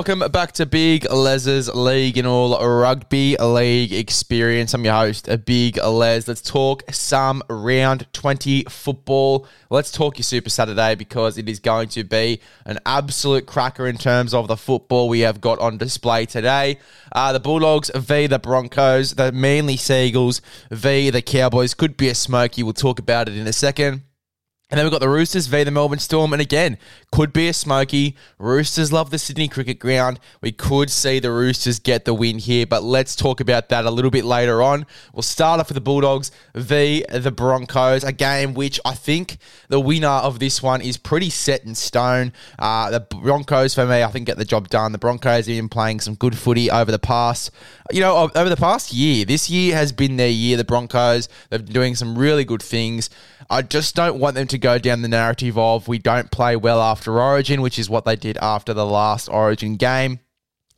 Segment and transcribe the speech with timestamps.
[0.00, 4.72] welcome back to Big Les's League and all rugby league experience.
[4.72, 6.26] I'm your host, Big Les.
[6.26, 9.46] Let's talk some round 20 football.
[9.68, 13.98] Let's talk your Super Saturday because it is going to be an absolute cracker in
[13.98, 16.78] terms of the football we have got on display today.
[17.12, 20.40] Uh, the Bulldogs v the Broncos, the Manly Seagulls
[20.70, 22.62] v the Cowboys could be a smoky.
[22.62, 24.04] We'll talk about it in a second.
[24.70, 26.32] And then we've got the Roosters v the Melbourne Storm.
[26.32, 26.78] And again,
[27.10, 28.16] could be a smoky.
[28.38, 30.20] Roosters love the Sydney Cricket Ground.
[30.40, 33.90] We could see the Roosters get the win here, but let's talk about that a
[33.90, 34.86] little bit later on.
[35.12, 39.80] We'll start off with the Bulldogs v the Broncos, a game which I think the
[39.80, 42.32] winner of this one is pretty set in stone.
[42.58, 44.92] Uh, the Broncos, for me, I think get the job done.
[44.92, 47.50] The Broncos have been playing some good footy over the past,
[47.90, 49.24] you know, over the past year.
[49.24, 50.56] This year has been their year.
[50.56, 53.10] The Broncos, they've been doing some really good things.
[53.48, 56.80] I just don't want them to go down the narrative of we don't play well
[56.80, 60.20] after Origin, which is what they did after the last Origin game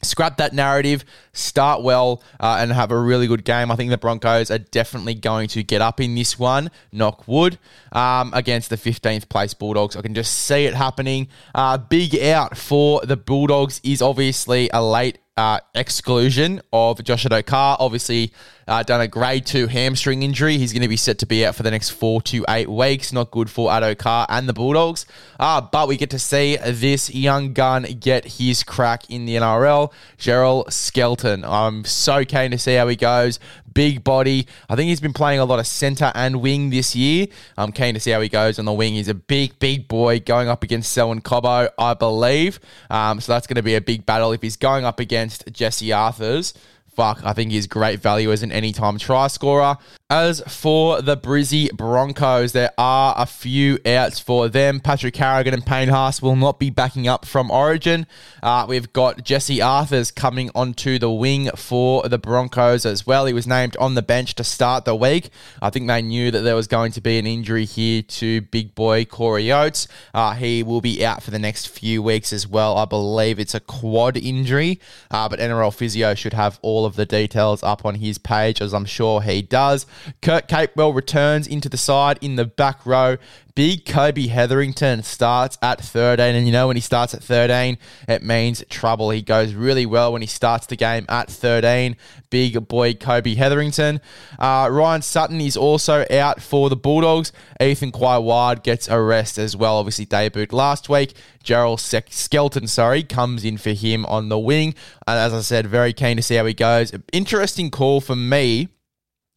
[0.03, 3.71] scrap that narrative, start well, uh, and have a really good game.
[3.71, 7.59] I think the Broncos are definitely going to get up in this one, knock wood,
[7.93, 9.97] um, against the 15th place Bulldogs.
[9.97, 11.29] I can just see it happening.
[11.55, 17.77] Uh, big out for the Bulldogs is obviously a late uh, exclusion of Josh Addo-Carr.
[17.81, 18.33] Obviously,
[18.67, 20.59] uh, done a grade two hamstring injury.
[20.59, 23.13] He's going to be set to be out for the next four to eight weeks.
[23.13, 25.07] Not good for Addo-Carr and the Bulldogs.
[25.39, 29.93] Uh, but we get to see this young gun get his crack in the NRL.
[30.19, 31.45] Jeral Skelton.
[31.45, 33.39] I'm so keen to see how he goes.
[33.73, 34.47] Big body.
[34.69, 37.27] I think he's been playing a lot of centre and wing this year.
[37.57, 38.95] I'm keen to see how he goes on the wing.
[38.95, 42.61] He's a big, big boy going up against Selwyn Cobbo, I believe.
[42.91, 44.33] Um, so that's going to be a big battle.
[44.33, 46.53] If he's going up against Jesse Arthurs,
[46.95, 49.77] fuck, I think he's great value as an anytime try scorer.
[50.13, 54.79] As for the Brizzy Broncos, there are a few outs for them.
[54.79, 58.07] Patrick Carrigan and Payne Haas will not be backing up from Origin.
[58.43, 63.25] Uh, we've got Jesse Arthurs coming onto the wing for the Broncos as well.
[63.25, 65.31] He was named on the bench to start the week.
[65.63, 68.75] I think they knew that there was going to be an injury here to big
[68.75, 69.89] boy Corey Oates.
[70.13, 72.77] Uh, he will be out for the next few weeks as well.
[72.77, 74.79] I believe it's a quad injury,
[75.11, 78.75] uh, but NRL Physio should have all of the details up on his page, as
[78.75, 79.87] I'm sure he does.
[80.21, 83.17] Kurt Capewell returns into the side in the back row.
[83.55, 87.77] Big Kobe Hetherington starts at 13, and you know when he starts at 13,
[88.09, 89.11] it means trouble.
[89.11, 91.97] He goes really well when he starts the game at 13.
[92.31, 94.01] Big boy Kobe Hetherington.
[94.39, 97.31] Uh, Ryan Sutton is also out for the Bulldogs.
[97.61, 99.77] Ethan Quai gets a rest as well.
[99.77, 101.13] Obviously debuted last week.
[101.45, 104.75] Jeral Skelton, sorry, comes in for him on the wing.
[105.07, 106.93] And as I said, very keen to see how he goes.
[107.13, 108.69] Interesting call for me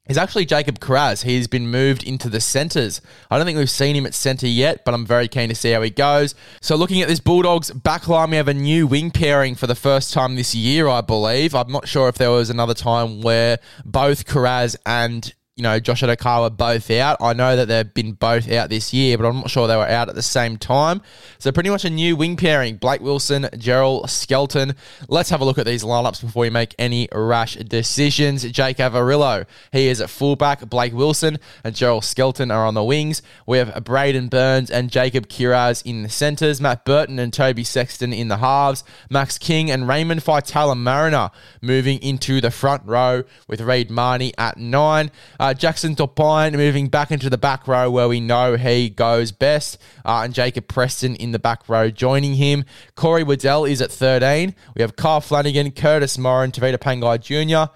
[0.07, 1.23] is actually Jacob Kiraz.
[1.23, 3.01] He's been moved into the centres.
[3.29, 5.71] I don't think we've seen him at centre yet, but I'm very keen to see
[5.71, 6.35] how he goes.
[6.61, 10.13] So, looking at this Bulldogs backline, we have a new wing pairing for the first
[10.13, 11.55] time this year, I believe.
[11.55, 16.01] I'm not sure if there was another time where both Kiraz and you know, Josh
[16.01, 17.17] were both out.
[17.21, 19.87] I know that they've been both out this year, but I'm not sure they were
[19.87, 21.01] out at the same time.
[21.39, 22.75] So pretty much a new wing pairing.
[22.75, 24.75] Blake Wilson, Jeral Skelton.
[25.07, 28.43] Let's have a look at these lineups before we make any rash decisions.
[28.43, 30.69] Jake Averillo, he is at fullback.
[30.69, 33.21] Blake Wilson and Jeral Skelton are on the wings.
[33.47, 36.59] We have Braden Burns and Jacob Kiraz in the centres.
[36.59, 38.83] Matt Burton and Toby Sexton in the halves.
[39.09, 44.57] Max King and Raymond Faitala Mariner moving into the front row with Reed Mahoney at
[44.57, 45.11] nine.
[45.53, 49.77] Jackson Topine moving back into the back row where we know he goes best.
[50.03, 52.65] Uh, and Jacob Preston in the back row joining him.
[52.95, 54.55] Corey Waddell is at 13.
[54.75, 57.71] We have Carl Flanagan, Kurtis Morrin, Tevita Pangai Jr.,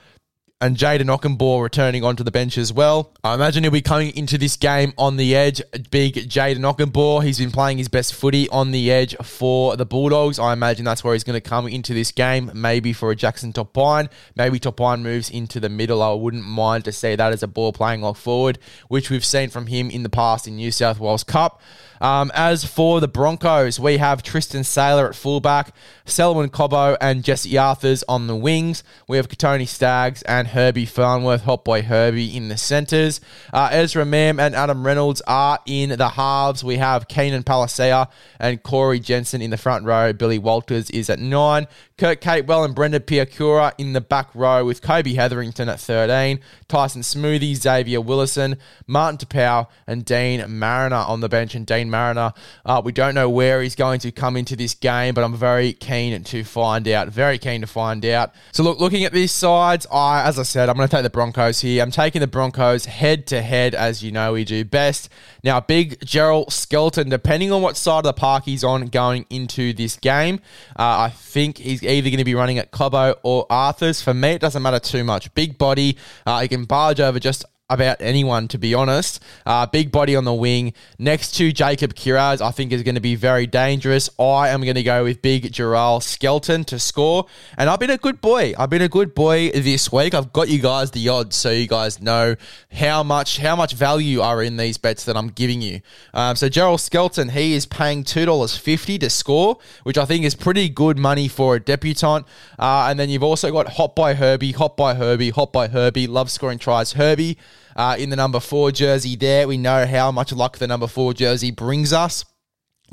[0.62, 3.14] and Jayden Okunbor returning onto the bench as well.
[3.24, 5.62] I imagine he'll be coming into this game on the edge.
[5.90, 7.24] Big Jayden Okunbor.
[7.24, 10.38] He's been playing his best footy on the edge for the Bulldogs.
[10.38, 13.54] I imagine that's where he's going to come into this game, maybe for a Jackson
[13.54, 14.10] Topine.
[14.36, 16.04] Maybe Topine moves into the middle.
[16.04, 18.60] I wouldn't mind to see that as a ball playing off forward,
[18.90, 21.62] which we've seen from him in the past in New South Wales Cup.
[22.02, 25.74] Um, as for the Broncos, we have Tristan Sailor at fullback,
[26.06, 28.84] Selwyn Cobbo and Jesse Arthurs on the wings.
[29.08, 33.22] We have Kotoni Staggs and Herbie Farnworth, Hot Boy Herbie in the centres.
[33.54, 36.64] Uh, Ezra Mam and Adam Reynolds are in the halves.
[36.64, 38.10] We have Keenan Palasia
[38.40, 40.14] and Corey Jensen in the front row.
[40.14, 41.68] Billy Walters is at nine.
[41.98, 46.40] Kurt Capewell and Brendan Piakura in the back row with Kobe Hetherington at 13.
[46.70, 48.58] Tyson Smoothy, Xavier Willison,
[48.88, 51.56] Martin Taupau, and Dean Mariner on the bench.
[51.56, 52.34] And Dean Mariner.
[52.66, 55.74] Uh, we don't know where he's going to come into this game, but I'm very
[55.74, 57.10] keen to find out.
[57.10, 58.34] Very keen to find out.
[58.52, 61.10] So, look, looking at these sides, I, as I said, I'm going to take the
[61.10, 61.82] Broncos here.
[61.82, 65.10] I'm taking the Broncos head to head, as you know we do best.
[65.44, 69.74] Now, big Jeral Skelton, depending on what side of the park he's on going into
[69.74, 70.40] this game,
[70.78, 74.02] uh, I think he's either going to be running at Cobbo or Arthur's.
[74.02, 75.34] For me, it doesn't matter too much.
[75.34, 79.22] Big body, uh, he can barge over just about anyone, to be honest.
[79.46, 80.74] Uh, big body on the wing.
[80.98, 84.10] Next to Jacob Kiraz, I think is going to be very dangerous.
[84.20, 87.26] I am going to go with big Jeral Skelton to score.
[87.58, 88.54] And I've been a good boy.
[88.58, 90.14] I've been a good boy this week.
[90.14, 92.36] I've got you guys the odds so you guys know
[92.72, 95.82] how much how much value are in these bets that I'm giving you.
[96.14, 100.70] Um, so Jeral Skelton, he is paying $2.50 to score, which I think is pretty
[100.70, 102.26] good money for a debutant.
[102.58, 106.08] Uh, and then you've also got Hot by Herbie, Hot by Herbie, Hot by Herbie,
[106.08, 106.94] love scoring tries.
[106.94, 107.38] Herbie
[107.80, 109.48] uh, in the number four jersey there.
[109.48, 112.26] We know how much luck the number four jersey brings us.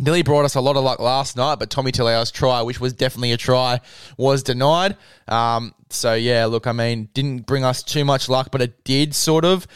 [0.00, 2.92] Billy brought us a lot of luck last night, but Tommy Talau's try, which was
[2.92, 3.80] definitely a try,
[4.16, 4.96] was denied.
[5.26, 9.12] Um, so, yeah, look, I mean, didn't bring us too much luck, but it did
[9.12, 9.66] sort of.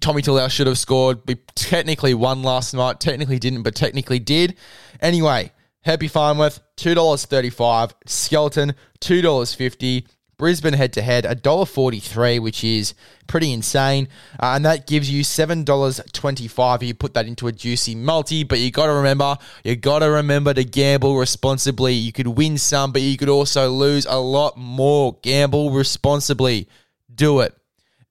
[0.00, 1.20] Tommy Talau should have scored.
[1.28, 2.98] We technically won last night.
[2.98, 4.56] Technically didn't, but technically did.
[5.00, 7.92] Anyway, Happy Farnworth, $2.35.
[8.06, 10.06] Skelton, $2.50.
[10.40, 12.94] Brisbane head to head, $1.43, which is
[13.26, 14.08] pretty insane.
[14.42, 18.42] Uh, and that gives you $7.25 you put that into a juicy multi.
[18.42, 21.92] But you got to remember, you got to remember to gamble responsibly.
[21.92, 25.18] You could win some, but you could also lose a lot more.
[25.20, 26.68] Gamble responsibly.
[27.14, 27.54] Do it.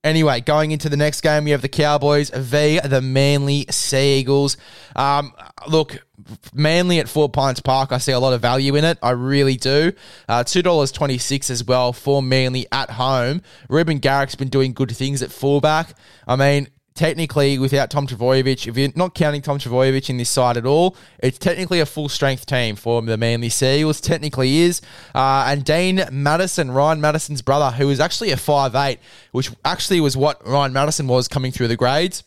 [0.01, 4.55] Anyway, going into the next game, we have the Cowboys v the Manly Sea Eagles.
[4.95, 5.33] Um,
[5.67, 6.05] look,
[6.53, 8.97] Manly at Four Pines Park, I see a lot of value in it.
[9.03, 9.91] I really do.
[10.29, 13.41] Uh, $2.26 as well for Manly at home.
[13.67, 15.93] Reuben Garrick's been doing good things at fullback.
[16.25, 16.69] I mean,
[16.99, 20.97] technically, without Tom Trbojevic, if you're not counting Tom Trbojevic in this side at all,
[21.19, 24.01] it's technically a full strength team for the Manly Seals.
[24.01, 24.81] Technically is.
[25.15, 28.99] Uh, and Dean Matterson, Ryan Matterson's brother, who is actually a five eight,
[29.31, 32.25] which actually was what Ryan Matterson was coming through the grades.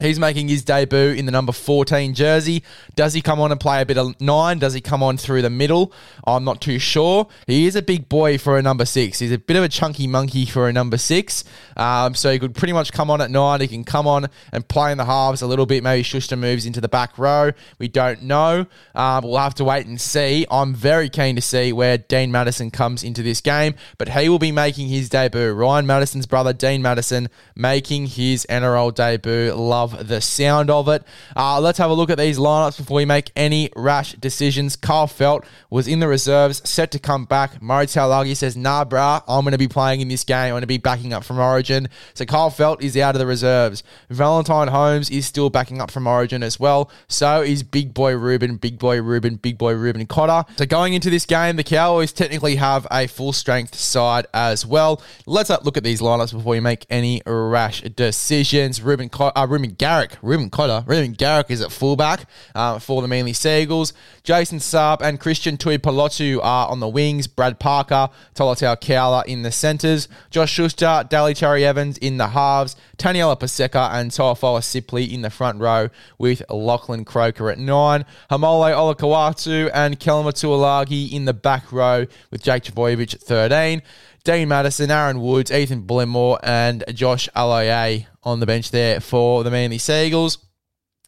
[0.00, 2.62] He's making his debut in the number 14 jersey.
[2.94, 4.58] Does he come on and play a bit of nine?
[4.58, 5.92] Does he come on through the middle?
[6.24, 7.28] I'm not too sure.
[7.46, 9.18] He is a big boy for a number six.
[9.18, 11.42] He's a bit of a chunky monkey for a number six.
[11.76, 13.60] Um, so he could pretty much come on at nine.
[13.60, 15.82] He can come on and play in the halves a little bit.
[15.82, 17.50] Maybe Schuster moves into the back row.
[17.78, 18.66] We don't know.
[18.94, 20.46] Um, we'll have to wait and see.
[20.50, 24.38] I'm very keen to see where Dean Matterson comes into this game, but he will
[24.38, 25.52] be making his debut.
[25.52, 29.52] Ryan Matterson's brother, Dean Matterson, making his NRL debut.
[29.52, 31.04] Love love the sound of it.
[31.36, 34.76] Uh, let's have a look at these lineups before we make any rash decisions.
[34.76, 37.60] Carl Feldt was in the reserves, set to come back.
[37.62, 40.46] Murray Taulagi says, nah, brah, I'm going to be playing in this game.
[40.46, 41.88] I'm going to be backing up from Origin.
[42.14, 43.82] So Carl Feldt is out of the reserves.
[44.10, 46.90] Valentine Holmes is still backing up from Origin as well.
[47.08, 50.50] So is Big Boy Reuben, Big Boy Reuben, Big Boy Reuben Cotter.
[50.56, 55.02] So going into this game, the Cowboys technically have a full strength side as well.
[55.26, 58.82] Let's look at these lineups before we make any rash decisions.
[58.82, 60.84] Reuben, uh, Reuben Garrick, Reuben Cotter.
[60.86, 63.92] Reuben Garrick is at fullback uh, for the Manly Seagulls.
[64.24, 67.26] Jason Saab and Christian Tuipulotu are on the wings.
[67.26, 70.08] Brad Parker, Tolutau Koula in the centres.
[70.30, 72.76] Josh Schuster, Daly Cherry Evans in the halves.
[72.98, 78.04] Taniela Paseka and Toafoa Sipley in the front row with Lachlan Croker at nine.
[78.30, 83.82] Haumole Olakau'atu and Kelma Tuilagi in the back row with Jake Trbojevic at 13.
[84.28, 89.50] Dean Matterson, Aaron Woods, Ethan Bullemor, and Josh Aloiai on the bench there for the
[89.50, 90.36] Manly Seagulls.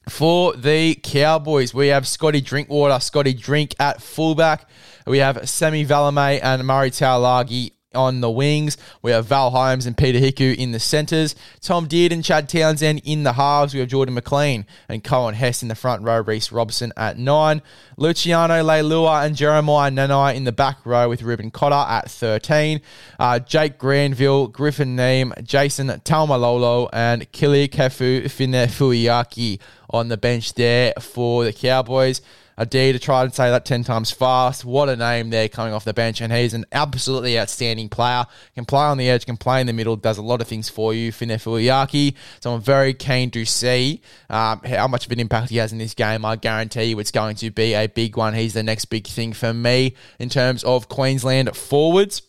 [0.08, 4.66] For the Cowboys, we have Scotty Drinkwater, Scotty Drink at fullback.
[5.06, 8.76] We have Semi Valemei and Murray Taulagi on the wings.
[9.02, 11.34] We have Val Holmes and Peter Hiku in the centres.
[11.60, 13.74] Tom Dearden, Chad Townsend in the halves.
[13.74, 16.20] We have Jordan McLean and Coen Hess in the front row.
[16.20, 17.62] Reece Robson at nine.
[17.96, 22.80] Luciano Leilua and Jeremiah Nanai in the back row with Reuben Cotter at 13.
[23.18, 29.58] Uh, Jake Granville, Griffin Neame, Jason Taumalolo, and Kili Kefu Finefuiaki
[29.90, 32.20] on the bench there for the Cowboys.
[32.60, 34.66] A D to try and say that 10 times fast.
[34.66, 36.20] What a name there coming off the bench.
[36.20, 38.26] And he's an absolutely outstanding player.
[38.54, 40.68] Can play on the edge, can play in the middle, does a lot of things
[40.68, 41.10] for you.
[41.10, 42.14] Finefeuiaki.
[42.40, 45.78] So I'm very keen to see um, how much of an impact he has in
[45.78, 46.22] this game.
[46.26, 48.34] I guarantee you it's going to be a big one.
[48.34, 52.20] He's the next big thing for me in terms of Queensland forwards.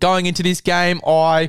[0.00, 1.48] Going into this game, I,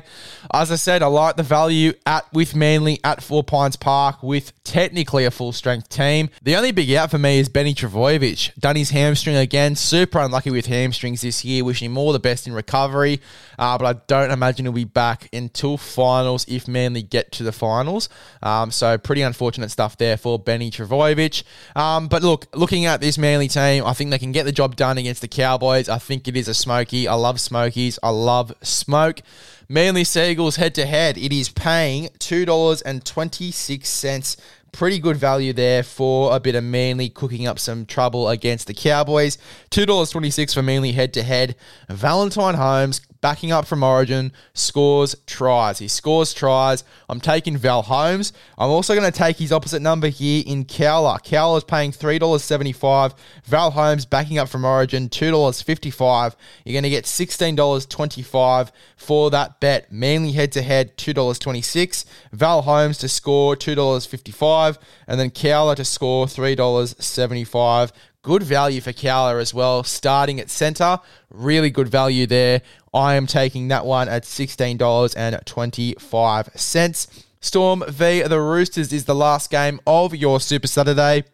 [0.54, 4.52] as I said, I like the value at with Manly at Four Pines Park with
[4.64, 6.30] technically a full strength team.
[6.42, 8.58] The only big out for me is Benny Trbojevic.
[8.58, 9.76] Done his hamstring again.
[9.76, 11.64] Super unlucky with hamstrings this year.
[11.64, 13.20] Wishing him all the best in recovery,
[13.58, 17.52] uh, but I don't imagine he'll be back until finals if Manly get to the
[17.52, 18.08] finals.
[18.42, 21.42] Um, so pretty unfortunate stuff there for Benny Trbojevic.
[21.76, 24.76] Um, but look, looking at this Manly team, I think they can get the job
[24.76, 25.90] done against the Cowboys.
[25.90, 27.06] I think it is a smoky.
[27.06, 27.98] I love smokies.
[28.02, 29.22] I love love smoke.
[29.68, 31.18] Manly Seagulls head to head.
[31.18, 34.36] It is paying $2.26.
[34.72, 38.74] Pretty good value there for a bit of Manly cooking up some trouble against the
[38.74, 39.36] Cowboys.
[39.72, 41.56] $2.26 for Manly head to head.
[41.88, 45.78] Valentine Holmes backing up from Origin, scores tries.
[45.78, 46.84] He scores tries.
[47.08, 48.32] I'm taking Val Holmes.
[48.58, 51.20] I'm also going to take his opposite number here in Koula.
[51.24, 53.14] Koula is paying $3.75.
[53.44, 56.34] Val Holmes backing up from Origin, $2.55.
[56.64, 59.92] You're going to get $16.25 for that bet.
[59.92, 62.04] Manly head to head, $2.26.
[62.32, 64.78] Val Holmes to score $2.55.
[65.06, 67.92] And then Koula to score $3.75.
[68.22, 70.98] Good value for Koula as well, starting at centre.
[71.30, 72.60] Really good value there.
[72.92, 77.24] I am taking that one at $16.25.
[77.40, 78.22] Storm v.
[78.22, 81.24] The Roosters is the last game of your Super Saturday.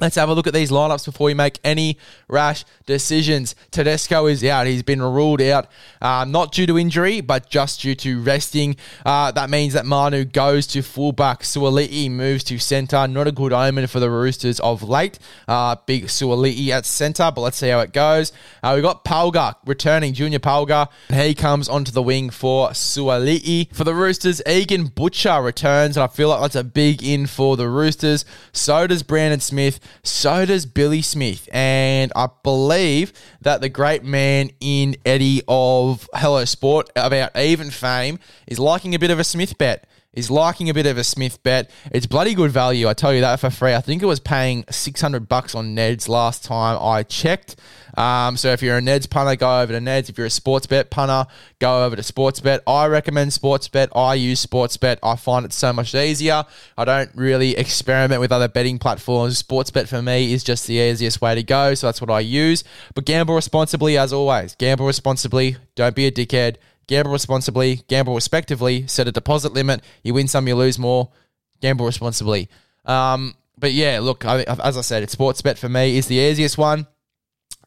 [0.00, 3.54] Let's have a look at these lineups before we make any rash decisions.
[3.70, 4.66] Tedesco is out.
[4.66, 5.68] He's been ruled out,
[6.02, 8.74] uh, not due to injury, but just due to resting.
[9.06, 11.42] Uh, that means that Manu goes to fullback.
[11.42, 13.06] Suaalii moves to centre.
[13.06, 15.20] Not a good omen for the Roosters of late.
[15.46, 18.32] Uh, big Suaalii at centre, but let's see how it goes.
[18.64, 20.88] Uh, we've got Pauga returning, Junior Pauga.
[21.08, 23.72] He comes onto the wing for Suaalii.
[23.72, 27.56] For the Roosters, Egan Butcher returns, and I feel like that's a big in for
[27.56, 28.24] the Roosters.
[28.52, 29.78] So does Brandon Smith.
[30.02, 31.48] So does Billy Smith.
[31.52, 38.18] And I believe that the great man in Eddie of Hello Sport about even fame
[38.46, 41.42] is liking a bit of a Smith bet is liking a bit of a Smith
[41.42, 41.70] bet.
[41.92, 43.74] It's bloody good value, I tell you that for free.
[43.74, 47.56] I think it was paying 600 bucks on Neds last time I checked.
[47.96, 50.08] Um, so if you're a Neds punter, go over to Neds.
[50.08, 52.60] If you're a sports bet punter, go over to Sportsbet.
[52.66, 53.88] I recommend Sportsbet.
[53.94, 54.98] I use Sportsbet.
[55.02, 56.44] I find it so much easier.
[56.76, 59.42] I don't really experiment with other betting platforms.
[59.42, 62.64] Sportsbet for me is just the easiest way to go, so that's what I use.
[62.94, 64.54] But gamble responsibly as always.
[64.56, 65.56] Gamble responsibly.
[65.74, 66.56] Don't be a dickhead.
[66.86, 67.82] Gamble responsibly.
[67.88, 68.86] Gamble respectively.
[68.86, 69.82] Set a deposit limit.
[70.02, 71.10] You win some, you lose more.
[71.60, 72.48] Gamble responsibly.
[72.84, 76.58] Um, but yeah, look, I, as I said, it's Sportsbet for me is the easiest
[76.58, 76.86] one.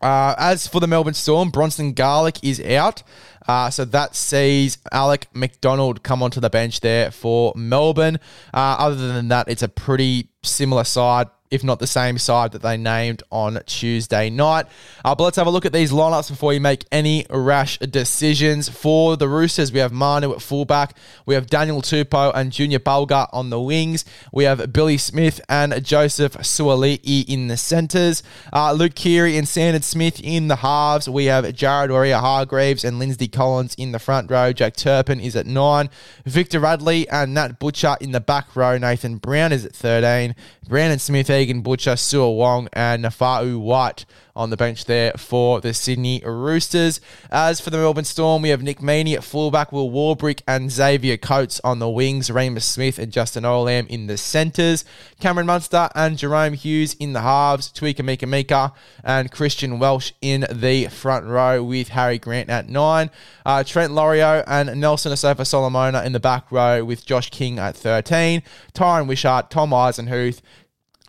[0.01, 3.03] Uh, as for the Melbourne Storm, Bronson Garlick is out.
[3.47, 8.17] Uh, so that sees Alec McDonald come onto the bench there for Melbourne.
[8.53, 12.61] Uh, other than that, it's a pretty similar side if not the same side that
[12.61, 14.65] they named on Tuesday night.
[15.03, 18.69] Uh, but let's have a look at these lineups before you make any rash decisions.
[18.69, 23.29] For the Roosters, we have Manu at fullback, we have Daniel Tupou and Junior Pauga
[23.33, 28.23] on the wings, we have Billy Smith and Joseph Suaalii in the centres,
[28.53, 33.27] uh, Luke Keary and Sandon Smith in the halves, we have Jared Waerea-Hargreaves and Lindsay
[33.27, 35.89] Collins in the front row, Jack Turpin is at nine,
[36.25, 40.35] Victor Radley and Nat Butcher in the back row, Nathan Brown is at 13,
[40.67, 44.05] Brandon Smith Egan Butcher, Siua Wong, and Naufahu Whyte
[44.37, 47.01] on the bench there for the Sydney Roosters.
[47.31, 51.17] As for the Melbourne Storm, we have Nick Meaney at fullback, Will Warbrick and Xavier
[51.17, 54.85] Coates on the wings, Reimis Smith and Justin Olam in the centres,
[55.19, 60.87] Cameron Munster and Jahrome Hughes in the halves, Tui Kamikamica and Christian Welch in the
[60.87, 63.09] front row with Harry Grant at nine,
[63.45, 67.75] uh, Trent Loiero and Nelson Asofa Solomona in the back row with Josh King at
[67.75, 70.41] 13, Tyran Wishart, Tom Eisenhuth,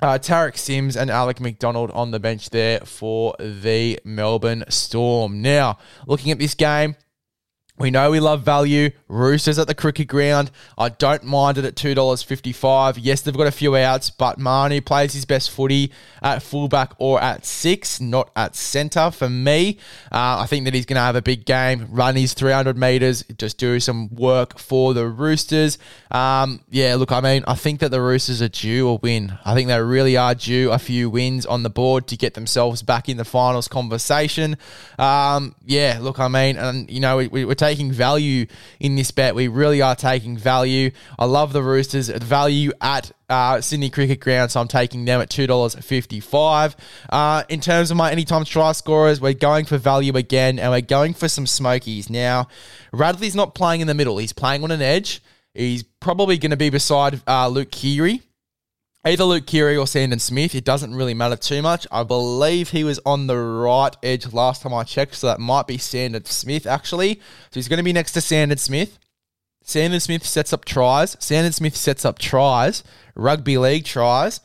[0.00, 5.42] uh, Tariq Sims and Alec McDonald on the bench there for the Melbourne Storm.
[5.42, 6.96] Now, looking at this game,
[7.78, 8.90] we know we love value.
[9.08, 10.50] Roosters at the cricket ground.
[10.76, 12.98] I don't mind it at $2.55.
[13.00, 17.20] Yes, they've got a few outs, but Manu plays his best footy at fullback or
[17.22, 19.78] at six, not at centre for me.
[20.12, 23.24] Uh, I think that he's going to have a big game, run his 300 metres,
[23.38, 25.78] just do some work for the Roosters.
[26.10, 29.38] Um, yeah, look, I mean, I think that the Roosters are due a win.
[29.44, 32.82] I think they really are due a few wins on the board to get themselves
[32.82, 34.56] back in the finals conversation.
[34.98, 38.46] Um, yeah, look, I mean, and, you know, we, we're taking taking value
[38.80, 39.34] in this bet.
[39.34, 40.90] We really are taking value.
[41.18, 42.08] I love the Roosters.
[42.08, 46.74] Value at uh, Sydney Cricket Ground, so I'm taking them at $2.55.
[47.10, 50.80] Uh, in terms of my anytime try scorers, we're going for value again, and we're
[50.80, 52.08] going for some smokies.
[52.08, 52.48] Now,
[52.92, 54.16] Radley's not playing in the middle.
[54.16, 55.22] He's playing on an edge.
[55.52, 58.22] He's probably going to be beside uh, Luke Keary.
[59.04, 60.54] Either Luke Keary or Sandon Smith.
[60.54, 61.86] It doesn't really matter too much.
[61.90, 65.66] I believe he was on the right edge last time I checked, so that might
[65.66, 67.16] be Sandon Smith actually.
[67.50, 68.98] So he's going to be next to Sandon Smith.
[69.62, 71.16] Sandon Smith sets up tries.
[71.20, 72.82] Sandon Smith sets up tries,
[73.14, 74.40] rugby league tries.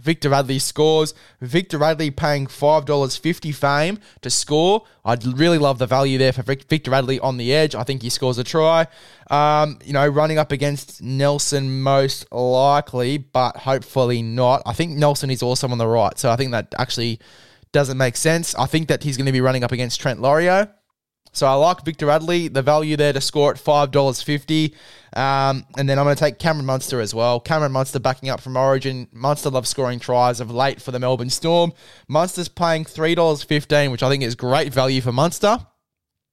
[0.00, 1.14] Victor Radley scores.
[1.40, 4.84] Victor Radley paying $5.50 fame to score.
[5.04, 7.74] I'd really love the value there for Victor Radley on the edge.
[7.74, 8.86] I think he scores a try.
[9.30, 14.62] Um, you know, running up against Nelson most likely, but hopefully not.
[14.66, 17.20] I think Nelson is also on the right, so I think that actually
[17.72, 18.54] doesn't make sense.
[18.54, 20.70] I think that he's going to be running up against Trent Loiero.
[21.32, 24.74] So I like Victor Radley, the value there to score at $5.50.
[25.14, 27.40] Um, and then I'm going to take Cameron Munster as well.
[27.40, 29.08] Cameron Munster backing up from Origin.
[29.12, 31.72] Munster loves scoring tries of late for the Melbourne Storm.
[32.08, 35.58] Munster's paying $3.15, which I think is great value for Munster.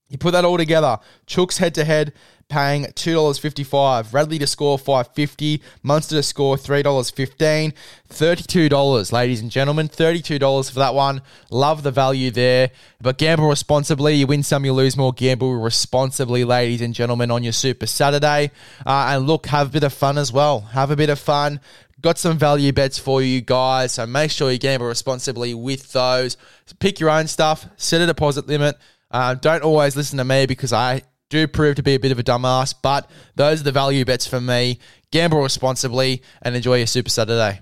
[0.09, 2.13] You put that all together, Chooks head to head,
[2.47, 4.13] paying $2.55.
[4.13, 7.73] Radley to score 550 Munster to score $3.15.
[8.09, 9.89] $32, ladies and gentlemen.
[9.89, 11.21] $32 for that one.
[11.49, 12.71] Love the value there.
[13.01, 14.13] But gamble responsibly.
[14.13, 15.13] You win some, you lose more.
[15.13, 18.51] Gamble responsibly, ladies and gentlemen, on your Super Saturday.
[18.85, 20.61] Uh, and look, have a bit of fun as well.
[20.61, 21.59] Have a bit of fun.
[22.01, 26.37] Got some value bets for you guys, so make sure you gamble responsibly with those.
[26.79, 28.77] Pick your own stuff, set a deposit limit.
[29.09, 31.01] Uh, don't always listen to me because I
[31.35, 34.25] do prove to be a bit of a dumbass, but those are the value bets
[34.25, 34.79] for me.
[35.11, 37.61] Gamble responsibly and enjoy your Super Saturday.